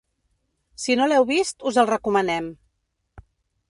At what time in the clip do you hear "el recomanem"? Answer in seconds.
1.85-2.53